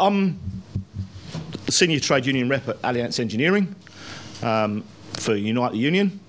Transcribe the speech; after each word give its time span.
I'm 0.00 0.38
the 1.66 1.72
senior 1.72 1.98
trade 1.98 2.24
union 2.24 2.48
rep 2.48 2.68
at 2.68 2.80
Allianz 2.82 3.18
Engineering 3.18 3.74
um, 4.42 4.84
for 5.14 5.34
Unite 5.34 5.72
the 5.72 5.78
Union. 5.78 6.20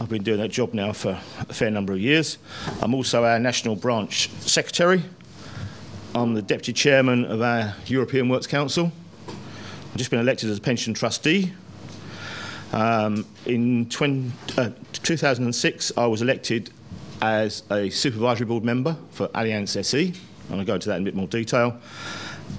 I've 0.00 0.08
been 0.08 0.22
doing 0.22 0.40
that 0.40 0.48
job 0.48 0.72
now 0.72 0.94
for 0.94 1.20
a 1.40 1.52
fair 1.52 1.70
number 1.70 1.92
of 1.92 2.00
years. 2.00 2.38
I'm 2.80 2.94
also 2.94 3.24
our 3.24 3.38
national 3.38 3.76
branch 3.76 4.30
secretary. 4.40 5.02
I'm 6.14 6.32
the 6.32 6.40
deputy 6.40 6.72
chairman 6.72 7.26
of 7.26 7.42
our 7.42 7.74
European 7.84 8.30
Works 8.30 8.46
Council. 8.46 8.90
I've 9.28 9.96
just 9.96 10.10
been 10.10 10.20
elected 10.20 10.48
as 10.48 10.56
a 10.56 10.62
pension 10.62 10.94
trustee. 10.94 11.52
Um, 12.72 13.26
in 13.44 13.90
20, 13.90 14.32
uh, 14.56 14.70
2006, 14.94 15.92
I 15.98 16.06
was 16.06 16.22
elected 16.22 16.70
as 17.20 17.62
a 17.70 17.90
supervisory 17.90 18.46
board 18.46 18.64
member 18.64 18.96
for 19.10 19.28
Allianz 19.28 19.76
SE. 19.76 20.14
and 20.48 20.60
to 20.60 20.64
go 20.64 20.74
into 20.74 20.88
that 20.88 20.96
in 20.96 21.02
a 21.02 21.04
bit 21.04 21.14
more 21.14 21.26
detail. 21.26 21.78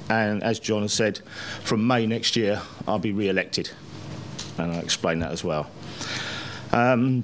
And 0.10 0.44
as 0.44 0.60
John 0.60 0.84
has 0.84 0.94
said, 0.94 1.20
from 1.64 1.86
May 1.86 2.06
next 2.06 2.36
year, 2.36 2.62
I'll 2.88 3.00
be 3.00 3.12
re 3.12 3.30
elected. 3.30 3.70
And 4.58 4.72
I'll 4.72 4.84
explain 4.84 5.20
that 5.20 5.32
as 5.32 5.44
well. 5.44 5.70
Um, 6.72 7.24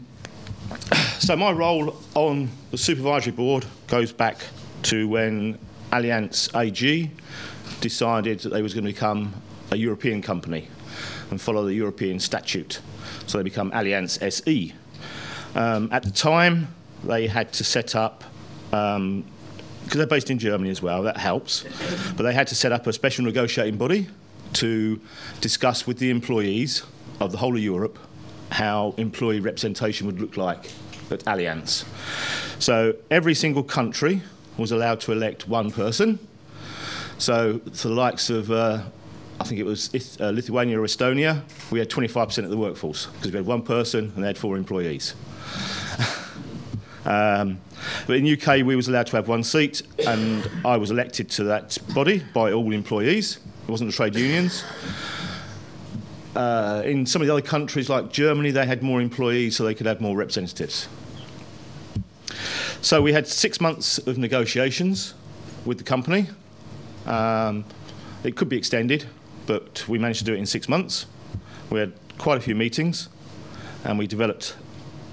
so, 1.20 1.36
my 1.36 1.52
role 1.52 1.96
on 2.16 2.50
the 2.72 2.78
supervisory 2.78 3.32
board 3.32 3.66
goes 3.88 4.12
back 4.12 4.38
to 4.84 5.08
when 5.08 5.58
Allianz 5.92 6.50
AG 6.60 7.12
decided 7.82 8.40
that 8.40 8.50
they 8.50 8.62
was 8.62 8.74
going 8.74 8.86
to 8.86 8.92
become 8.92 9.34
a 9.72 9.76
European 9.76 10.22
company 10.22 10.68
and 11.30 11.42
follow 11.42 11.66
the 11.66 11.74
European 11.74 12.20
statute. 12.20 12.80
So 13.28 13.38
they 13.38 13.44
become 13.44 13.72
Allianz 13.72 14.22
SE. 14.22 14.74
Um, 15.56 15.90
at 15.92 16.04
the 16.04 16.12
time, 16.12 16.68
they 17.04 17.28
had 17.28 17.52
to 17.54 17.64
set 17.64 17.96
up, 17.96 18.24
because 19.94 20.08
they're 20.08 20.18
based 20.18 20.32
in 20.32 20.40
Germany 20.40 20.72
as 20.72 20.82
well, 20.82 21.04
that 21.04 21.18
helps, 21.18 21.64
but 22.18 22.24
they 22.24 22.34
had 22.34 22.48
to 22.48 22.56
set 22.56 22.72
up 22.72 22.88
a 22.88 22.94
special 22.94 23.24
negotiating 23.26 23.78
body 23.78 24.08
to 24.54 25.00
discuss 25.40 25.86
with 25.86 26.00
the 26.00 26.10
employees 26.10 26.82
of 27.20 27.32
the 27.32 27.38
whole 27.38 27.56
of 27.56 27.62
Europe 27.62 28.00
how 28.50 28.96
employee 28.98 29.40
representation 29.40 30.08
would 30.08 30.20
look 30.20 30.36
like 30.36 30.72
at 31.12 31.20
Allianz. 31.26 31.86
So 32.58 32.96
every 33.12 33.36
single 33.36 33.62
country 33.62 34.24
was 34.58 34.72
allowed 34.72 35.00
to 35.02 35.12
elect 35.12 35.48
one 35.48 35.70
person. 35.70 36.18
So 37.20 37.60
for 37.74 37.90
the 37.90 37.94
likes 37.94 38.32
of, 38.32 38.50
uh, 38.50 38.82
I 39.40 39.44
think 39.44 39.60
it 39.60 39.64
was 39.64 39.92
uh, 40.20 40.32
Lithuania 40.32 40.80
or 40.80 40.86
Estonia, 40.86 41.44
we 41.70 41.78
had 41.78 41.92
25% 41.92 42.46
of 42.46 42.50
the 42.50 42.58
workforce 42.58 43.06
because 43.06 43.32
we 43.32 43.38
had 43.38 43.46
one 43.46 43.62
person 43.62 44.12
and 44.16 44.24
they 44.24 44.28
had 44.28 44.40
four 44.40 44.58
employees. 44.58 45.14
Um, 47.06 47.60
but 48.08 48.16
in 48.16 48.24
the 48.24 48.34
UK, 48.34 48.66
we 48.66 48.76
was 48.76 48.88
allowed 48.88 49.08
to 49.08 49.16
have 49.18 49.28
one 49.28 49.44
seat, 49.44 49.82
and 50.08 50.50
I 50.64 50.78
was 50.78 50.92
elected 50.92 51.30
to 51.32 51.44
that 51.46 51.78
body 51.94 52.24
by 52.34 52.52
all 52.52 52.72
employees. 52.72 53.40
It 53.68 53.72
wasn't 53.72 53.92
the 53.92 53.96
trade 53.96 54.16
unions. 54.16 54.64
Uh, 56.36 56.82
in 56.86 57.06
some 57.06 57.22
of 57.22 57.28
the 57.28 57.34
other 57.34 57.46
countries, 57.46 57.90
like 57.90 58.12
Germany, 58.12 58.52
they 58.52 58.66
had 58.66 58.82
more 58.82 59.02
employees, 59.02 59.56
so 59.56 59.64
they 59.64 59.76
could 59.76 59.86
have 59.86 60.02
more 60.02 60.16
representatives. 60.16 60.88
So 62.82 63.02
we 63.02 63.14
had 63.14 63.28
six 63.28 63.62
months 63.62 63.98
of 64.00 64.18
negotiations 64.18 65.14
with 65.66 65.78
the 65.78 65.84
company. 65.84 66.28
Um, 67.06 67.66
it 68.24 68.36
could 68.36 68.50
be 68.50 68.58
extended, 68.58 69.06
but 69.46 69.88
we 69.88 70.00
managed 70.00 70.20
to 70.20 70.26
do 70.26 70.34
it 70.34 70.40
in 70.40 70.46
six 70.46 70.70
months. 70.70 71.06
We 71.70 71.80
had 71.80 71.94
quite 72.18 72.38
a 72.38 72.42
few 72.42 72.56
meetings, 72.56 73.10
and 73.84 74.00
we 74.00 74.08
developed 74.08 74.56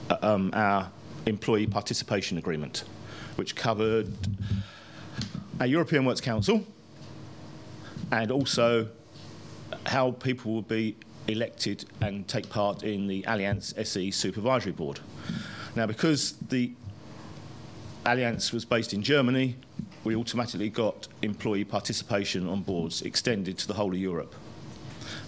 uh, 0.08 0.16
um, 0.22 0.50
our 0.54 0.90
employee 1.26 1.66
participation 1.66 2.38
agreement, 2.38 2.84
which 3.36 3.54
covered 3.54 4.12
a 5.58 5.66
European 5.66 6.04
Works 6.04 6.20
Council 6.20 6.64
and 8.10 8.30
also 8.30 8.88
how 9.86 10.12
people 10.12 10.54
would 10.54 10.68
be 10.68 10.96
elected 11.28 11.84
and 12.00 12.26
take 12.26 12.48
part 12.48 12.82
in 12.82 13.06
the 13.06 13.22
Allianz 13.22 13.76
SE 13.78 14.10
Supervisory 14.10 14.72
Board. 14.72 15.00
Now, 15.76 15.86
because 15.86 16.32
the 16.48 16.72
Allianz 18.04 18.52
was 18.52 18.64
based 18.64 18.92
in 18.92 19.02
Germany, 19.02 19.56
we 20.02 20.16
automatically 20.16 20.70
got 20.70 21.08
employee 21.22 21.64
participation 21.64 22.48
on 22.48 22.62
boards 22.62 23.02
extended 23.02 23.58
to 23.58 23.68
the 23.68 23.74
whole 23.74 23.92
of 23.92 23.98
Europe, 23.98 24.34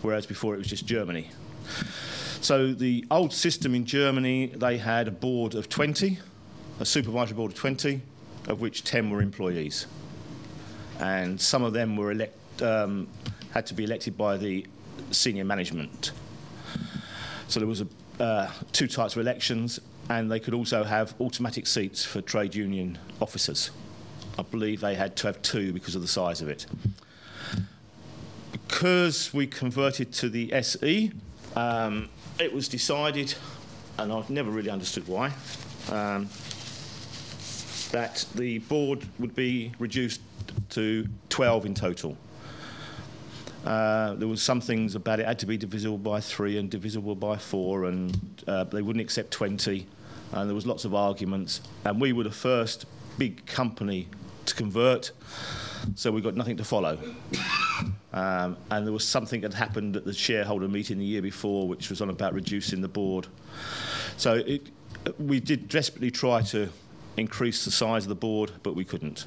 whereas 0.01 0.27
before 0.27 0.55
it 0.55 0.59
was 0.59 0.67
just 0.67 0.87
Germany. 0.87 1.31
So 2.43 2.73
the 2.73 3.05
old 3.09 3.33
system 3.33 3.73
in 3.73 3.85
Germany, 3.85 4.47
they 4.47 4.77
had 4.77 5.07
a 5.07 5.13
board 5.13 5.55
of 5.55 5.69
20, 5.69 6.19
a 6.81 6.85
supervisory 6.85 7.37
board 7.37 7.53
of 7.53 7.57
20, 7.57 8.03
of 8.49 8.61
which 8.61 8.83
10 8.83 9.11
were 9.11 9.23
employees. 9.23 9.87
And 10.99 11.41
some 11.41 11.63
of 11.63 11.73
them 11.73 11.97
were 11.97 12.11
elect, 12.11 12.61
um, 12.61 13.07
had 13.53 13.65
to 13.67 13.75
be 13.75 13.85
elected 13.85 14.19
by 14.19 14.39
the 14.39 14.67
senior 15.13 15.45
management. 15.45 16.11
So 17.47 17.61
there 17.61 17.69
was 17.69 17.83
a, 17.83 17.87
uh, 18.19 18.51
two 18.73 18.89
types 18.89 19.15
of 19.15 19.23
elections, 19.23 19.79
and 20.11 20.29
they 20.29 20.41
could 20.41 20.53
also 20.53 20.83
have 20.83 21.15
automatic 21.21 21.69
seats 21.69 22.05
for 22.05 22.21
trade 22.23 22.57
union 22.57 22.99
officers. 23.21 23.71
I 24.37 24.43
believe 24.43 24.81
they 24.81 24.97
had 24.97 25.15
to 25.19 25.29
have 25.29 25.41
two 25.43 25.73
because 25.73 25.95
of 25.95 26.03
the 26.03 26.09
size 26.09 26.43
of 26.43 26.49
it. 26.49 26.67
Because 28.51 29.33
we 29.33 29.47
converted 29.47 30.13
to 30.15 30.29
the 30.29 30.53
SE, 30.55 31.13
um, 31.55 32.09
it 32.43 32.53
was 32.53 32.69
decided, 32.69 33.35
and 33.99 34.13
I've 34.13 34.29
never 34.29 34.51
really 34.51 34.71
understood 34.71 35.07
why, 35.07 35.33
um, 35.91 36.29
that 37.93 38.25
the 38.35 38.59
board 38.59 39.07
would 39.19 39.35
be 39.35 39.73
reduced 39.79 40.21
to 40.71 41.07
12 41.29 41.67
in 41.67 41.75
total. 41.75 42.17
Uh, 43.65 44.15
there 44.15 44.27
was 44.27 44.43
some 44.43 44.61
things 44.61 44.97
about 44.97 45.21
it 45.21 45.27
had 45.27 45.39
to 45.39 45.47
be 45.47 45.57
divisible 45.57 45.99
by 45.99 46.21
three 46.21 46.59
and 46.59 46.69
divisible 46.69 47.15
by 47.15 47.37
four, 47.37 47.85
and 47.85 48.43
uh, 48.49 48.65
they 48.65 48.83
wouldn't 48.83 49.03
accept 49.03 49.31
20. 49.31 49.87
And 50.33 50.49
there 50.49 50.55
was 50.55 50.67
lots 50.67 50.85
of 50.85 50.95
arguments. 50.95 51.61
And 51.85 52.01
we 52.01 52.13
were 52.13 52.25
the 52.25 52.31
first 52.31 52.87
big 53.19 53.47
company 53.47 54.09
to 54.47 54.55
convert, 54.55 55.13
so 55.95 56.11
we 56.11 56.21
got 56.21 56.35
nothing 56.35 56.57
to 56.57 56.65
follow. 56.65 56.99
Um, 58.13 58.57
and 58.71 58.87
there 58.87 58.93
was 58.93 59.07
something 59.07 59.41
that 59.41 59.55
happened 59.55 59.97
at 59.97 60.05
the 60.05 60.13
shareholder 60.13 60.69
meeting 60.69 60.99
the 60.99 61.05
year 61.05 61.23
before, 61.23 61.67
which 61.67 61.89
was 61.89 62.03
on 62.03 62.11
about 62.11 62.35
reducing 62.35 62.83
the 62.83 62.89
board. 62.89 63.27
So 64.17 64.35
it, 64.35 64.69
we 65.19 65.41
did 65.41 65.69
desperately 65.69 66.11
try 66.11 66.43
to 66.43 66.69
increase 67.17 67.65
the 67.65 67.71
size 67.71 68.05
of 68.05 68.09
the 68.11 68.15
board, 68.15 68.53
but 68.63 68.75
we 68.75 68.85
couldn't. 68.85 69.27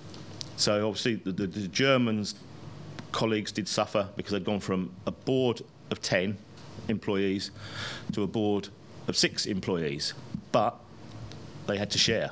So 0.58 0.88
obviously 0.88 1.16
the, 1.16 1.32
the, 1.32 1.48
the 1.48 1.68
Germans 1.68 2.36
colleagues 3.12 3.52
did 3.52 3.68
suffer 3.68 4.10
because 4.16 4.34
they'd 4.34 4.46
gone 4.46 4.60
from 4.60 4.92
a 5.06 5.12
board 5.12 5.62
of 5.90 6.02
10 6.02 6.38
employees 6.88 7.52
to 8.14 8.24
a 8.24 8.28
board 8.28 8.70
of 9.08 9.18
six 9.18 9.46
employees, 9.46 10.14
but 10.52 10.78
they 11.68 11.78
had 11.78 11.90
to 11.92 11.98
share. 11.98 12.32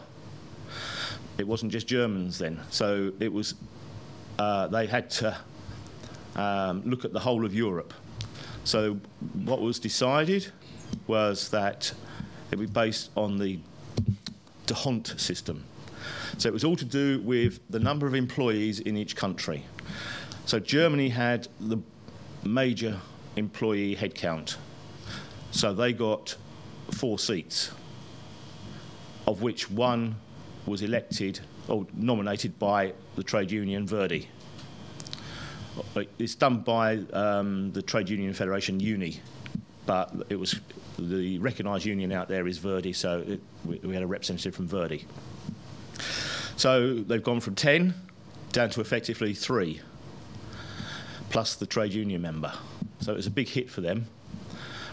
It 1.38 1.48
wasn't 1.48 1.72
just 1.72 1.88
Germans 1.88 2.38
then, 2.38 2.60
so 2.70 3.12
it 3.20 3.32
was 3.34 3.56
uh, 4.38 4.68
they 4.68 4.88
had 4.88 5.10
to 5.10 5.38
um, 6.36 6.82
look 6.86 7.06
at 7.06 7.14
the 7.14 7.20
whole 7.20 7.46
of 7.46 7.54
Europe. 7.54 7.94
So 8.64 8.98
what 9.34 9.62
was 9.62 9.80
decided 9.80 10.52
was 11.08 11.50
that 11.50 11.94
it 12.52 12.58
would 12.58 12.74
be 12.74 12.74
based 12.74 13.10
on 13.16 13.38
the 13.38 13.60
D'Hondt 14.66 15.20
system. 15.20 15.66
So 16.38 16.50
it 16.50 16.54
was 16.54 16.64
all 16.64 16.76
to 16.76 16.86
do 16.86 17.20
with 17.22 17.60
the 17.70 17.80
number 17.80 18.08
of 18.08 18.16
employees 18.16 18.80
in 18.80 18.98
each 18.98 19.16
country. 19.16 19.66
So 20.46 20.60
Germany 20.60 21.10
had 21.10 21.48
the 21.60 21.78
major 22.44 23.00
employee 23.36 23.96
headcount. 23.96 24.58
So 25.52 25.74
they 25.74 25.94
got 25.94 26.36
four 26.92 27.20
seats, 27.20 27.72
of 29.28 29.42
which 29.42 29.70
one 29.70 30.16
was 30.66 30.82
elected 30.82 31.40
or 31.68 31.86
nominated 31.94 32.58
by 32.60 32.94
the 33.16 33.24
trade 33.24 33.52
union 33.52 33.88
Verdi. 33.88 34.28
It's 36.20 36.36
done 36.36 36.60
by 36.60 36.98
um, 37.14 37.72
the 37.72 37.82
trade 37.82 38.10
union 38.10 38.34
federation 38.34 38.80
Uni, 38.80 39.20
but 39.86 40.14
it 40.30 40.40
was 40.40 40.60
the 41.00 41.40
recognised 41.40 41.86
union 41.86 42.12
out 42.12 42.28
there 42.28 42.48
is 42.48 42.60
Verdi, 42.60 42.94
so 42.94 43.24
it, 43.26 43.42
we, 43.66 43.80
we 43.80 43.94
had 43.94 44.04
a 44.04 44.08
representative 44.08 44.56
from 44.56 44.68
Verdi. 44.68 45.06
So 46.56 46.96
they've 46.96 47.24
gone 47.24 47.40
from 47.40 47.56
10 47.56 47.94
down 48.52 48.70
to 48.70 48.82
effectively 48.82 49.34
three 49.34 49.82
plus 51.30 51.56
the 51.56 51.66
trade 51.66 51.94
union 51.94 52.22
member. 52.22 52.54
So 53.02 53.12
it 53.12 53.16
was 53.16 53.26
a 53.26 53.32
big 53.32 53.50
hit 53.50 53.70
for 53.70 53.82
them. 53.82 54.06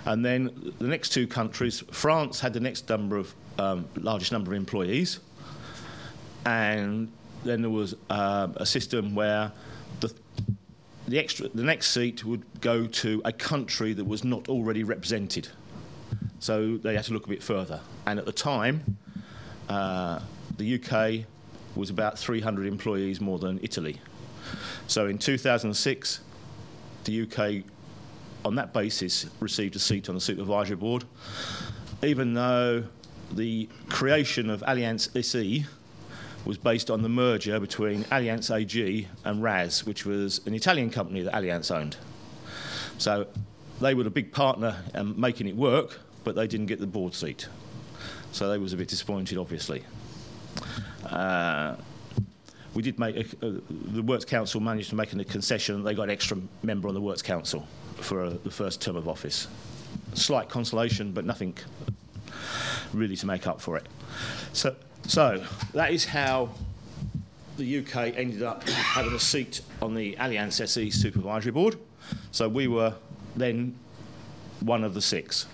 And 0.06 0.24
then 0.24 0.72
the 0.78 0.88
next 0.88 1.10
two 1.10 1.26
countries, 1.26 1.80
France 1.90 2.40
had 2.40 2.54
the 2.54 2.60
next 2.60 2.88
number 2.88 3.18
of 3.18 3.34
um, 3.58 3.86
largest 3.96 4.32
number 4.32 4.52
of 4.52 4.56
employees, 4.56 5.20
and 6.46 7.12
then 7.44 7.60
there 7.60 7.70
was 7.70 7.94
uh, 8.08 8.48
a 8.56 8.64
system 8.64 9.14
where 9.14 9.52
the 11.10 11.18
extra 11.18 11.48
the 11.48 11.64
next 11.64 11.88
seat 11.88 12.24
would 12.24 12.44
go 12.60 12.86
to 12.86 13.20
a 13.24 13.32
country 13.32 13.92
that 13.92 14.04
was 14.04 14.22
not 14.22 14.48
already 14.48 14.84
represented. 14.84 15.48
So 16.38 16.76
they 16.76 16.94
had 16.94 17.04
to 17.06 17.12
look 17.12 17.26
a 17.26 17.28
bit 17.28 17.42
further. 17.42 17.80
And 18.06 18.18
at 18.18 18.26
the 18.26 18.32
time, 18.32 18.96
uh, 19.68 20.20
the 20.56 20.76
UK 20.76 21.26
was 21.74 21.90
about 21.90 22.16
300 22.16 22.66
employees 22.66 23.20
more 23.20 23.40
than 23.40 23.58
Italy. 23.60 24.00
So 24.86 25.06
in 25.06 25.18
2006, 25.18 26.20
the 27.04 27.22
UK, 27.22 27.64
on 28.44 28.54
that 28.54 28.72
basis, 28.72 29.26
received 29.40 29.74
a 29.74 29.80
seat 29.80 30.08
on 30.08 30.14
the 30.14 30.20
supervisory 30.20 30.76
board, 30.76 31.04
even 32.04 32.34
though 32.34 32.84
the 33.32 33.68
creation 33.88 34.48
of 34.48 34.60
Allianz 34.62 35.08
SE 35.16 35.66
was 36.44 36.58
based 36.58 36.90
on 36.90 37.02
the 37.02 37.08
merger 37.08 37.60
between 37.60 38.04
Allianz 38.04 38.54
AG 38.54 39.08
and 39.24 39.42
RAS, 39.42 39.84
which 39.84 40.06
was 40.06 40.40
an 40.46 40.54
Italian 40.54 40.90
company 40.90 41.22
that 41.22 41.34
Allianz 41.34 41.74
owned. 41.74 41.96
So 42.98 43.26
they 43.80 43.94
were 43.94 44.06
a 44.06 44.10
big 44.10 44.32
partner 44.32 44.76
in 44.94 45.18
making 45.20 45.48
it 45.48 45.56
work, 45.56 46.00
but 46.24 46.34
they 46.34 46.46
didn't 46.46 46.66
get 46.66 46.80
the 46.80 46.86
board 46.86 47.14
seat. 47.14 47.48
So 48.32 48.48
they 48.48 48.58
was 48.58 48.72
a 48.72 48.76
bit 48.76 48.88
disappointed, 48.88 49.38
obviously. 49.38 49.84
Uh, 51.04 51.76
we 52.74 52.82
did 52.82 52.98
make 52.98 53.16
a, 53.16 53.46
uh, 53.46 53.60
the 53.68 54.02
Works 54.02 54.24
Council 54.24 54.60
managed 54.60 54.90
to 54.90 54.94
make 54.94 55.12
a 55.12 55.24
concession. 55.24 55.82
They 55.82 55.94
got 55.94 56.04
an 56.04 56.10
extra 56.10 56.38
member 56.62 56.88
on 56.88 56.94
the 56.94 57.00
Works 57.00 57.22
Council 57.22 57.66
for 57.96 58.24
uh, 58.24 58.30
the 58.44 58.50
first 58.50 58.80
term 58.80 58.96
of 58.96 59.08
office. 59.08 59.48
Slight 60.14 60.48
consolation, 60.48 61.12
but 61.12 61.24
nothing 61.24 61.56
really 62.92 63.16
to 63.16 63.26
make 63.26 63.46
up 63.46 63.60
for 63.60 63.76
it. 63.76 63.86
So, 64.52 64.76
so 65.06 65.44
that 65.72 65.92
is 65.92 66.04
how 66.04 66.50
the 67.56 67.78
UK 67.78 68.16
ended 68.16 68.42
up 68.42 68.66
having 68.68 69.12
a 69.12 69.18
seat 69.18 69.60
on 69.82 69.94
the 69.94 70.16
Allianz 70.16 70.60
SE 70.60 70.90
Supervisory 70.90 71.52
Board. 71.52 71.76
So 72.32 72.48
we 72.48 72.68
were 72.68 72.94
then 73.36 73.76
one 74.60 74.82
of 74.84 74.94
the 74.94 75.02
six. 75.02 75.46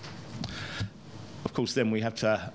Of 1.45 1.53
course, 1.53 1.75
then 1.75 1.91
we 1.91 2.01
have 2.01 2.15
to 2.17 2.53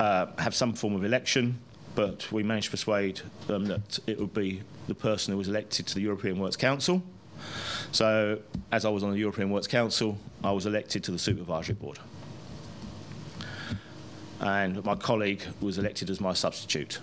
uh, 0.00 0.26
have 0.38 0.54
some 0.54 0.72
form 0.74 0.94
of 0.94 1.04
election, 1.04 1.58
but 1.94 2.30
we 2.32 2.42
managed 2.42 2.66
to 2.66 2.70
persuade 2.72 3.20
them 3.46 3.66
that 3.66 3.98
it 4.06 4.18
would 4.18 4.34
be 4.34 4.62
the 4.88 4.94
person 4.94 5.32
who 5.32 5.38
was 5.38 5.48
elected 5.48 5.86
to 5.88 5.94
the 5.94 6.00
European 6.00 6.38
Works 6.38 6.56
Council. 6.56 7.02
So, 7.92 8.40
as 8.70 8.84
I 8.84 8.88
was 8.88 9.02
on 9.02 9.12
the 9.12 9.18
European 9.18 9.50
Works 9.50 9.66
Council, 9.66 10.18
I 10.42 10.52
was 10.52 10.66
elected 10.66 11.04
to 11.04 11.10
the 11.10 11.18
Supervisory 11.18 11.74
Board 11.74 11.98
and 14.42 14.84
my 14.84 14.96
colleague 14.96 15.42
was 15.60 15.78
elected 15.78 16.10
as 16.10 16.20
my 16.20 16.32
substitute. 16.32 16.98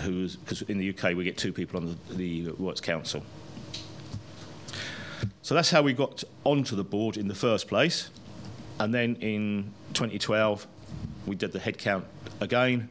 Who's 0.00 0.36
because 0.36 0.62
in 0.62 0.78
the 0.78 0.88
UK 0.90 1.16
we 1.16 1.24
get 1.24 1.36
two 1.36 1.52
people 1.52 1.78
on 1.78 1.98
the, 2.08 2.44
the 2.44 2.52
Works 2.52 2.80
Council. 2.80 3.22
So 5.42 5.54
that's 5.54 5.70
how 5.70 5.82
we 5.82 5.92
got 5.92 6.22
onto 6.44 6.76
the 6.76 6.84
board 6.84 7.16
in 7.16 7.28
the 7.28 7.34
first 7.34 7.66
place, 7.66 8.10
and 8.78 8.94
then 8.94 9.16
in 9.16 9.72
2012 9.94 10.66
we 11.26 11.34
did 11.34 11.52
the 11.52 11.58
headcount 11.58 12.04
again, 12.40 12.88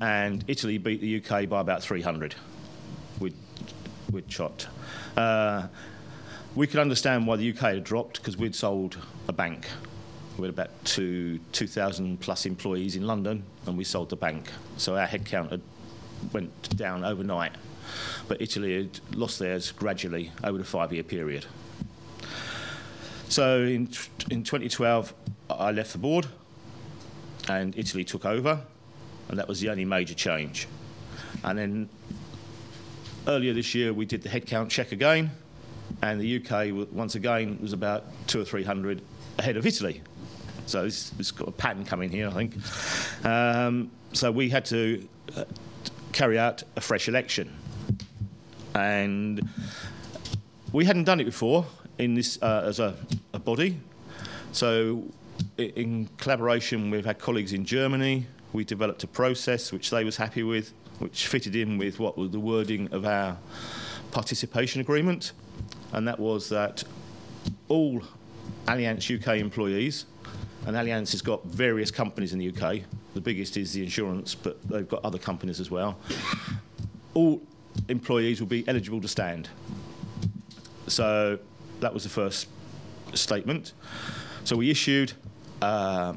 and 0.00 0.44
Italy 0.48 0.76
beat 0.76 1.00
the 1.00 1.22
UK 1.24 1.48
by 1.48 1.60
about 1.60 1.82
300 1.82 2.34
with 3.20 3.34
with 4.10 4.30
shot. 4.30 4.66
Uh, 5.16 5.68
we 6.56 6.66
could 6.66 6.80
understand 6.80 7.26
why 7.26 7.36
the 7.36 7.50
UK 7.50 7.60
had 7.60 7.84
dropped 7.84 8.20
because 8.20 8.36
we'd 8.36 8.54
sold 8.54 8.98
a 9.28 9.32
bank 9.32 9.68
we 10.36 10.46
had 10.46 10.54
about 10.54 10.70
two 10.84 11.38
2,000 11.52 12.20
plus 12.20 12.46
employees 12.46 12.96
in 12.96 13.06
London, 13.06 13.44
and 13.66 13.76
we 13.76 13.84
sold 13.84 14.10
the 14.10 14.16
bank. 14.16 14.50
So 14.76 14.96
our 14.96 15.06
headcount 15.06 15.50
had 15.50 15.62
went 16.32 16.76
down 16.76 17.04
overnight. 17.04 17.52
But 18.28 18.40
Italy 18.40 18.76
had 18.76 19.00
lost 19.14 19.38
theirs 19.38 19.70
gradually 19.70 20.32
over 20.42 20.58
the 20.58 20.64
five-year 20.64 21.02
period. 21.02 21.46
So 23.28 23.62
in, 23.62 23.88
in 24.30 24.42
2012, 24.42 25.12
I 25.50 25.70
left 25.70 25.92
the 25.92 25.98
board, 25.98 26.26
and 27.48 27.76
Italy 27.76 28.04
took 28.04 28.24
over, 28.24 28.60
and 29.28 29.38
that 29.38 29.48
was 29.48 29.60
the 29.60 29.68
only 29.70 29.84
major 29.84 30.14
change. 30.14 30.66
And 31.42 31.58
then 31.58 31.88
earlier 33.26 33.52
this 33.52 33.74
year, 33.74 33.92
we 33.92 34.06
did 34.06 34.22
the 34.22 34.28
headcount 34.28 34.70
check 34.70 34.92
again, 34.92 35.30
and 36.02 36.20
the 36.20 36.36
UK 36.38 36.88
once 36.92 37.14
again 37.14 37.58
was 37.60 37.72
about 37.72 38.04
two 38.26 38.40
or 38.40 38.44
three 38.44 38.64
hundred 38.64 39.02
ahead 39.38 39.56
of 39.56 39.66
Italy. 39.66 40.02
So 40.66 40.84
it's, 40.84 41.12
it's 41.18 41.30
got 41.30 41.48
a 41.48 41.52
pattern 41.52 41.84
coming 41.84 42.10
here, 42.10 42.28
I 42.28 42.32
think. 42.32 43.24
Um, 43.24 43.90
so 44.12 44.30
we 44.30 44.48
had 44.48 44.64
to 44.66 45.06
uh, 45.36 45.44
carry 46.12 46.38
out 46.38 46.62
a 46.76 46.80
fresh 46.80 47.08
election. 47.08 47.52
And 48.74 49.48
we 50.72 50.84
hadn't 50.84 51.04
done 51.04 51.20
it 51.20 51.24
before 51.24 51.66
in 51.98 52.14
this 52.14 52.38
uh, 52.42 52.64
as 52.66 52.80
a, 52.80 52.96
a 53.32 53.38
body. 53.38 53.80
So 54.52 55.04
in 55.58 56.08
collaboration 56.16 56.90
with 56.90 57.06
our 57.06 57.14
colleagues 57.14 57.52
in 57.52 57.64
Germany, 57.64 58.26
we 58.52 58.64
developed 58.64 59.02
a 59.04 59.08
process 59.08 59.72
which 59.72 59.90
they 59.90 60.04
was 60.04 60.16
happy 60.16 60.42
with, 60.42 60.72
which 60.98 61.26
fitted 61.26 61.56
in 61.56 61.78
with 61.78 61.98
what 61.98 62.16
was 62.16 62.30
the 62.30 62.40
wording 62.40 62.92
of 62.92 63.04
our 63.04 63.36
participation 64.12 64.80
agreement, 64.80 65.32
and 65.92 66.06
that 66.06 66.20
was 66.20 66.48
that 66.50 66.84
all 67.68 68.02
Allianz 68.66 69.10
UK 69.12 69.38
employees 69.38 70.06
and 70.66 70.76
Allianz 70.76 71.12
has 71.12 71.22
got 71.22 71.44
various 71.44 71.90
companies 71.90 72.32
in 72.32 72.38
the 72.38 72.48
UK. 72.48 72.82
The 73.14 73.20
biggest 73.20 73.56
is 73.56 73.72
the 73.72 73.82
insurance, 73.82 74.34
but 74.34 74.62
they've 74.68 74.88
got 74.88 75.04
other 75.04 75.18
companies 75.18 75.60
as 75.60 75.70
well. 75.70 75.98
All 77.12 77.42
employees 77.88 78.40
will 78.40 78.48
be 78.48 78.66
eligible 78.66 79.00
to 79.00 79.08
stand. 79.08 79.48
So 80.86 81.38
that 81.80 81.92
was 81.92 82.02
the 82.02 82.08
first 82.08 82.48
statement. 83.12 83.72
So 84.44 84.56
we 84.56 84.70
issued 84.70 85.12
uh, 85.62 86.14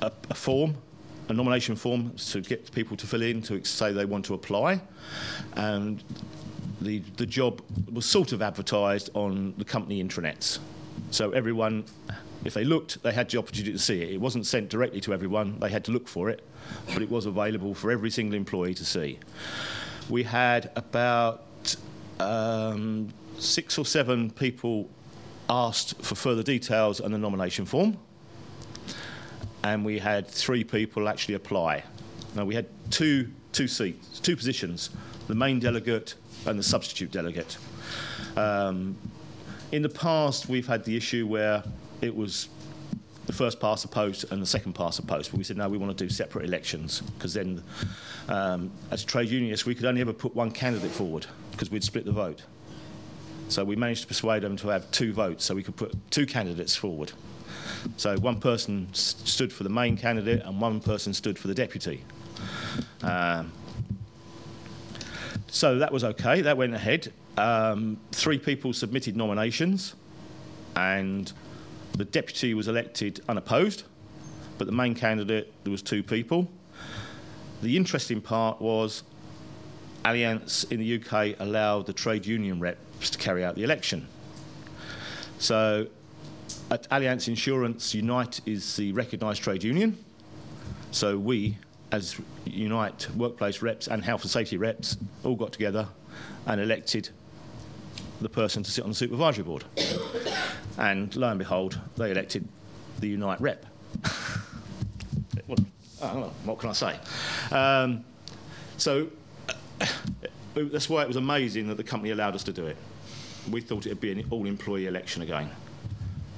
a, 0.00 0.12
a, 0.30 0.34
form, 0.34 0.74
a 1.28 1.32
nomination 1.32 1.76
form 1.76 2.12
to 2.16 2.40
get 2.40 2.70
people 2.72 2.96
to 2.96 3.06
fill 3.06 3.22
in 3.22 3.42
to 3.42 3.64
say 3.64 3.92
they 3.92 4.04
want 4.04 4.24
to 4.26 4.34
apply. 4.34 4.80
And 5.54 6.02
the, 6.80 6.98
the 7.16 7.26
job 7.26 7.62
was 7.92 8.06
sort 8.06 8.32
of 8.32 8.42
advertised 8.42 9.10
on 9.14 9.54
the 9.56 9.64
company 9.64 10.02
intranets. 10.02 10.58
So 11.10 11.30
everyone, 11.32 11.84
if 12.44 12.54
they 12.54 12.64
looked, 12.64 13.02
they 13.02 13.12
had 13.12 13.30
the 13.30 13.38
opportunity 13.38 13.72
to 13.72 13.78
see 13.78 14.02
it. 14.02 14.10
It 14.10 14.20
wasn't 14.20 14.46
sent 14.46 14.68
directly 14.68 15.00
to 15.02 15.12
everyone, 15.12 15.58
they 15.60 15.70
had 15.70 15.84
to 15.84 15.92
look 15.92 16.08
for 16.08 16.30
it, 16.30 16.42
but 16.92 17.02
it 17.02 17.10
was 17.10 17.26
available 17.26 17.74
for 17.74 17.90
every 17.90 18.10
single 18.10 18.36
employee 18.36 18.74
to 18.74 18.84
see. 18.84 19.18
We 20.08 20.22
had 20.22 20.70
about 20.76 21.44
um, 22.18 23.08
six 23.38 23.78
or 23.78 23.84
seven 23.84 24.30
people 24.30 24.88
asked 25.48 26.00
for 26.02 26.14
further 26.14 26.42
details 26.42 27.00
on 27.00 27.12
the 27.12 27.18
nomination 27.18 27.66
form, 27.66 27.98
and 29.62 29.84
we 29.84 29.98
had 29.98 30.26
three 30.26 30.64
people 30.64 31.08
actually 31.08 31.34
apply. 31.34 31.84
Now, 32.34 32.44
we 32.44 32.54
had 32.54 32.66
two, 32.90 33.30
two 33.52 33.68
seats, 33.68 34.18
two 34.20 34.36
positions 34.36 34.90
the 35.28 35.34
main 35.34 35.60
delegate 35.60 36.14
and 36.46 36.58
the 36.58 36.62
substitute 36.62 37.10
delegate. 37.12 37.56
Um, 38.36 38.96
in 39.72 39.80
the 39.80 39.88
past, 39.88 40.48
we've 40.48 40.66
had 40.66 40.84
the 40.84 40.96
issue 40.96 41.26
where 41.26 41.64
it 42.02 42.14
was 42.14 42.48
the 43.26 43.32
first 43.32 43.58
past 43.58 43.82
the 43.82 43.88
post 43.88 44.24
and 44.30 44.42
the 44.42 44.46
second 44.46 44.74
past 44.74 45.00
the 45.00 45.06
post. 45.06 45.30
But 45.30 45.38
we 45.38 45.44
said, 45.44 45.56
no, 45.56 45.68
we 45.68 45.78
want 45.78 45.96
to 45.96 46.04
do 46.04 46.10
separate 46.10 46.44
elections 46.44 47.00
because 47.00 47.32
then, 47.32 47.62
um, 48.28 48.70
as 48.90 49.02
trade 49.04 49.30
unionists, 49.30 49.64
we 49.64 49.74
could 49.74 49.86
only 49.86 50.02
ever 50.02 50.12
put 50.12 50.34
one 50.34 50.50
candidate 50.50 50.90
forward 50.90 51.26
because 51.50 51.70
we'd 51.70 51.82
split 51.82 52.04
the 52.04 52.12
vote. 52.12 52.42
So 53.48 53.64
we 53.64 53.76
managed 53.76 54.02
to 54.02 54.08
persuade 54.08 54.42
them 54.42 54.56
to 54.58 54.68
have 54.68 54.90
two 54.90 55.12
votes 55.12 55.44
so 55.44 55.54
we 55.54 55.62
could 55.62 55.76
put 55.76 55.94
two 56.10 56.26
candidates 56.26 56.76
forward. 56.76 57.12
So 57.96 58.16
one 58.18 58.40
person 58.40 58.88
stood 58.92 59.52
for 59.52 59.62
the 59.62 59.70
main 59.70 59.96
candidate 59.96 60.42
and 60.44 60.60
one 60.60 60.80
person 60.80 61.14
stood 61.14 61.38
for 61.38 61.48
the 61.48 61.54
deputy. 61.54 62.04
Um, 63.02 63.52
so 65.48 65.78
that 65.78 65.92
was 65.92 66.04
okay, 66.04 66.42
that 66.42 66.56
went 66.56 66.74
ahead. 66.74 67.12
Um, 67.38 67.98
three 68.12 68.38
people 68.38 68.72
submitted 68.72 69.16
nominations, 69.16 69.94
and 70.76 71.32
the 71.96 72.04
deputy 72.04 72.54
was 72.54 72.68
elected 72.68 73.20
unopposed, 73.28 73.84
but 74.58 74.66
the 74.66 74.72
main 74.72 74.94
candidate, 74.94 75.52
there 75.64 75.70
was 75.70 75.82
two 75.82 76.02
people. 76.02 76.50
The 77.62 77.76
interesting 77.76 78.20
part 78.20 78.60
was 78.60 79.02
Allianz 80.04 80.70
in 80.70 80.80
the 80.80 80.96
UK 81.00 81.40
allowed 81.40 81.86
the 81.86 81.92
trade 81.92 82.26
union 82.26 82.60
reps 82.60 83.10
to 83.10 83.18
carry 83.18 83.44
out 83.44 83.54
the 83.54 83.62
election. 83.62 84.08
So 85.38 85.88
at 86.70 86.88
Allianz 86.90 87.28
Insurance, 87.28 87.94
Unite 87.94 88.40
is 88.46 88.76
the 88.76 88.92
recognised 88.92 89.42
trade 89.42 89.62
union. 89.62 89.96
So 90.90 91.18
we, 91.18 91.58
as 91.90 92.16
Unite 92.44 93.08
workplace 93.16 93.62
reps 93.62 93.88
and 93.88 94.04
health 94.04 94.22
and 94.22 94.30
safety 94.30 94.56
reps, 94.56 94.96
all 95.24 95.36
got 95.36 95.52
together 95.52 95.88
and 96.46 96.60
elected 96.60 97.10
the 98.22 98.28
person 98.28 98.62
to 98.62 98.70
sit 98.70 98.84
on 98.84 98.90
the 98.90 98.96
supervisory 98.96 99.44
board. 99.44 99.64
and 100.78 101.14
lo 101.16 101.28
and 101.28 101.38
behold, 101.38 101.78
they 101.96 102.10
elected 102.10 102.46
the 103.00 103.08
Unite 103.08 103.40
rep. 103.40 103.66
what, 105.46 105.60
know, 106.00 106.32
what, 106.44 106.58
can 106.58 106.70
I 106.70 106.72
say? 106.72 106.98
Um, 107.50 108.04
so 108.76 109.08
uh, 109.80 109.86
that's 110.54 110.88
why 110.88 111.02
it 111.02 111.08
was 111.08 111.16
amazing 111.16 111.68
that 111.68 111.76
the 111.76 111.84
company 111.84 112.10
allowed 112.10 112.34
us 112.34 112.44
to 112.44 112.52
do 112.52 112.66
it. 112.66 112.76
We 113.50 113.60
thought 113.60 113.86
it 113.86 113.90
would 113.90 114.00
be 114.00 114.12
an 114.12 114.24
all 114.30 114.46
employee 114.46 114.86
election 114.86 115.22
again, 115.22 115.50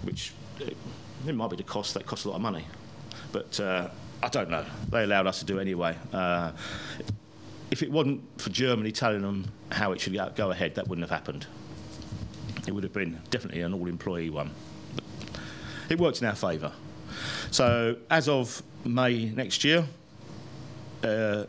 which 0.03 0.33
it, 0.59 0.77
uh, 1.25 1.29
it 1.29 1.35
might 1.35 1.51
be 1.51 1.57
the 1.57 1.63
cost, 1.63 1.95
that 1.95 2.07
costs 2.07 2.25
a 2.25 2.31
lot 2.31 2.37
of 2.37 2.43
money. 2.43 2.65
But 3.33 3.59
uh, 3.61 3.89
I 4.23 4.29
don't 4.29 4.49
know. 4.49 4.65
They 4.91 5.05
allowed 5.05 5.27
us 5.27 5.41
to 5.41 5.45
do 5.45 5.59
it 5.59 5.61
anyway. 5.63 5.97
Uh, 6.13 6.53
if 7.71 7.83
it 7.83 7.91
wasn't 7.91 8.23
for 8.41 8.51
Germany 8.51 8.93
telling 8.93 9.23
them 9.23 9.47
how 9.73 9.93
it 9.93 10.01
should 10.01 10.15
go 10.37 10.51
ahead, 10.51 10.77
that 10.77 10.89
wouldn't 10.89 11.09
have 11.09 11.17
happened. 11.17 11.47
It 12.67 12.75
would 12.75 12.83
have 12.83 12.93
been 12.93 13.21
definitely 13.31 13.61
an 13.61 13.75
all-employee 13.75 14.31
one. 14.31 14.51
But 15.83 15.91
it 15.91 15.99
worked 15.99 16.23
in 16.23 16.29
our 16.29 16.35
favour. 16.35 16.73
So 17.51 17.97
as 18.11 18.29
of 18.29 18.63
May 18.85 19.27
next 19.27 19.65
year, 19.65 19.87
uh, 21.03 21.45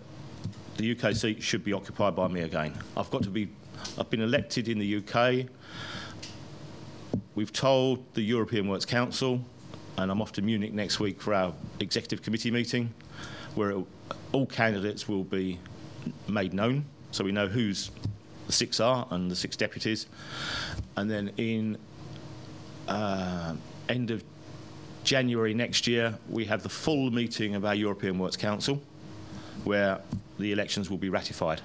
the 0.77 0.91
UK 0.91 1.15
seat 1.15 1.41
should 1.41 1.63
be 1.63 1.74
occupied 1.74 2.15
by 2.15 2.27
me 2.27 2.41
again. 2.41 2.74
I've 2.98 3.10
got 3.10 3.24
to 3.24 3.29
be. 3.29 3.50
I've 3.98 4.10
been 4.10 4.22
elected 4.22 4.67
in 4.67 4.79
the 4.79 4.98
UK. 4.98 5.48
We've 7.34 7.53
told 7.53 8.03
the 8.13 8.22
European 8.22 8.67
Works 8.67 8.86
Council, 8.86 9.41
and 9.98 10.12
I'm 10.12 10.22
off 10.22 10.34
to 10.34 10.41
Munich 10.41 10.74
next 10.74 11.00
week 11.00 11.22
for 11.22 11.34
our 11.34 11.53
executive 11.79 12.22
committee 12.22 12.51
meeting, 12.51 12.93
where 13.55 13.72
it, 13.72 13.86
all 14.31 14.45
candidates 14.45 15.07
will 15.07 15.24
be 15.24 15.60
made 16.27 16.53
known, 16.53 16.86
so 17.12 17.24
we 17.24 17.31
know 17.31 17.48
who's 17.48 17.91
the 18.47 18.53
six 18.53 18.79
are 18.79 19.07
and 19.11 19.29
the 19.29 19.35
six 19.35 19.55
deputies. 19.55 20.07
And 20.95 21.09
then 21.09 21.31
in 21.37 21.77
uh, 22.87 23.55
end 23.89 24.11
of 24.11 24.23
January 25.03 25.53
next 25.53 25.87
year, 25.87 26.17
we 26.29 26.45
have 26.45 26.63
the 26.63 26.69
full 26.69 27.11
meeting 27.11 27.55
of 27.55 27.65
our 27.65 27.75
European 27.75 28.17
Works 28.17 28.37
Council, 28.37 28.81
where 29.63 29.99
the 30.39 30.51
elections 30.51 30.89
will 30.89 30.97
be 30.97 31.09
ratified 31.09 31.61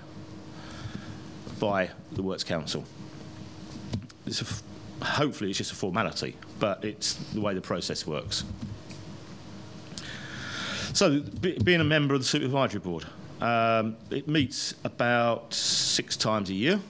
by 1.59 1.91
the 2.13 2.23
Works 2.23 2.45
Council. 2.45 2.85
It's 4.27 4.63
hopefully, 5.03 5.51
it's 5.51 5.59
just 5.59 5.73
a 5.73 5.75
formality, 5.75 6.37
but 6.59 6.85
it's 6.85 7.15
the 7.15 7.41
way 7.41 7.55
the 7.55 7.61
process 7.61 8.07
works. 8.07 8.45
So, 10.93 11.21
being 11.21 11.81
a 11.81 11.85
member 11.85 12.15
of 12.15 12.21
the 12.21 12.27
Supervisory 12.27 12.81
Board, 12.81 13.07
um, 13.41 13.97
it 14.11 14.29
meets 14.29 14.75
about 14.85 15.53
six 15.55 16.17
times 16.17 16.51
a 16.51 16.55
year. 16.55 16.81